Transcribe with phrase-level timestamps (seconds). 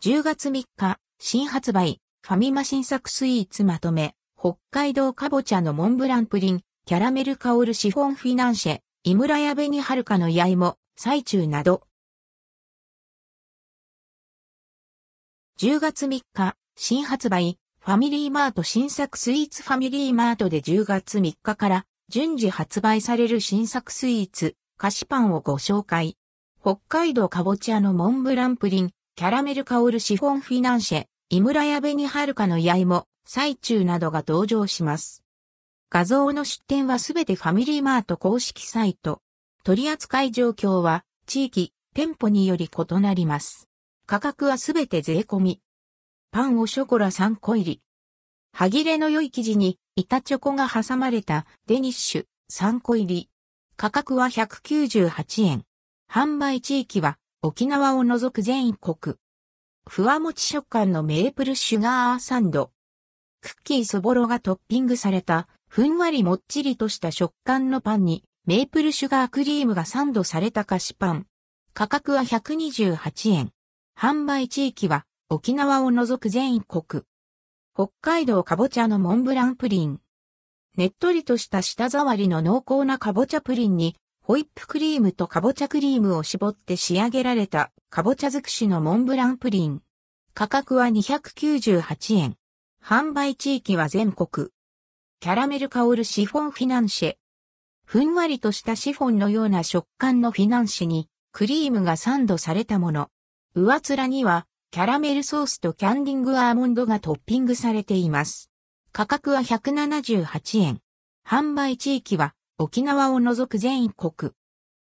[0.00, 11.82] 10月3日、新発売、ファミマ新作スイーツまとめ、北海道かぼちゃのモンブランプリン、キャラメル香るシフォンフィナンシェ、井村屋紅はるかの八芋、最中など。
[15.58, 26.16] 10月3日、新発売、ファミリーマート新作スイーツファミリーマートで10月3日から順次発売される新作スイーツ、菓子パンをご紹介。
[26.60, 35.24] 北海道かぼちゃのモンブランプリン、キャラメル香るシフォンフィナンシェ、井村屋紅はるかの八芋、最中などが登場します。
[35.90, 39.20] 画像の出展はすべてファミリーマート公式サイト。
[39.64, 43.68] 取扱い状況は地域、店舗により異なります。
[44.06, 45.60] 価格はすべて税込み。
[46.30, 47.82] パンをショコラ3個入り。
[48.52, 53.28] 歯切れの良い生地に板チョコが挟まれたデニッシュ3個入り。
[53.76, 55.64] 価格は198円。
[56.08, 59.16] 販売地域は沖縄を除く全国。
[59.88, 62.72] ふわもち食感のメープルシュガーサンド。
[63.40, 71.26] クッキーそぼろがトッピングされた、ふんわりもっちりとした食感のパンに、メープルシュガークリームがサンドされた菓子パン。
[71.72, 73.50] 価格は128円。
[73.98, 77.04] 販売地域は沖縄を除く全国。
[77.72, 80.00] 北海道かぼちゃのモンブランプリン。
[80.76, 83.96] ねっとりとした舌触りの濃厚なかぼちゃプリンに
[84.30, 89.80] ホイップクリームとかぼちゃクリームを絞って仕上げられたかぼちゃ尽くしのモンブランプリン。
[90.34, 92.36] 価格は298円。
[92.84, 94.48] 販売地域は全国。
[95.20, 97.14] キャラメル香るシフォンフィナンシェ。
[97.86, 103.08] ふんわりとしたシフォンのような食感のフィナンシェにクリームがサンドされたもの。
[103.54, 108.50] 上面にはキャラメルソースとキャンディングアーモンドがトッピングされています。
[108.92, 110.80] 価格は178円。
[111.26, 114.32] 販売地域は沖縄を除く全国。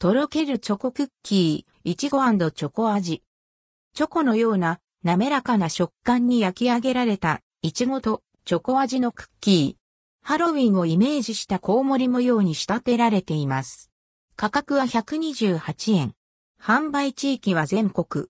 [0.00, 3.22] とろけるチョコクッキー、いちごチョコ味。
[3.94, 10.26] チョコのような滑らかな食感に焼き上げられたいちごとチョコ味のクッキー。
[10.26, 13.88] ハロウィンをイメージしたコウモリ模様に仕立てられています。
[14.34, 16.14] 価格は128円。
[16.60, 18.26] 販売地域は全国。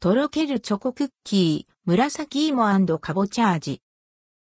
[0.00, 3.82] とろけるチョコクッキー、紫芋かぼちゃ味。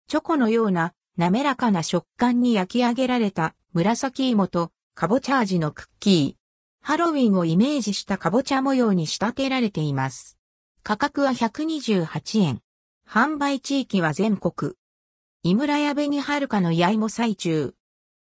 [0.06, 6.86] チョコのような滑らかな食感に焼き上げられた紫芋とかぼちゃ味のクッキー。
[6.86, 10.38] ハロウィンをイメージしたかぼちゃ模様に仕立てられています。
[10.84, 12.60] 価格は128円。
[13.04, 14.74] 販売地域は全国。
[15.42, 17.74] 井村屋紅はるかの八芋最中。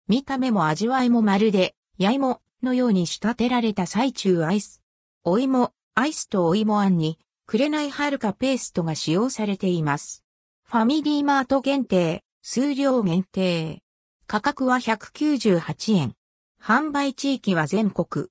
[0.09, 4.81] 見た目も味わいもまるで、八芋のように仕立てられた最中アイス。
[5.23, 10.25] お芋、アイスとお芋あんに、紅はるかペーストが使用されています。
[10.65, 13.83] ファミリーマート限定、数量限定。
[14.29, 16.15] 価格は198円。
[16.61, 18.27] 販売地域は全国。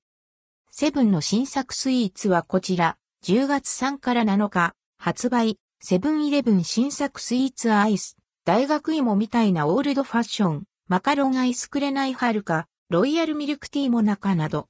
[0.70, 14.68] セブンの新作スイーツはこちら、10月3から7日、発売、セブンイレブン新作スイーツアイス、大学芋みたいなオールドファッション、マカロンアイスくれないはるか、ロイヤルミルクティーも中など。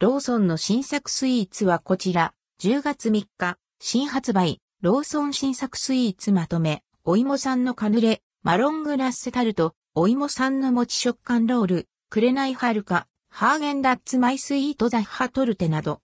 [0.00, 15.94] ローソンの新作スイーツはこちら、10月3日、新発売、ローソン新作スイーツまとめ、お芋さんのカヌレ、マロングラッセタルト、お芋さんの餅食感ロール、くれないはるか、ハーゲンダッツマイスイートザッハトルテなど、